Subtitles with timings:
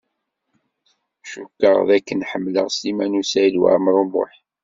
[1.31, 4.33] Cukkeɣ d akken ḥemmleɣ Sliman U Saɛid Waɛmaṛ U Muḥ.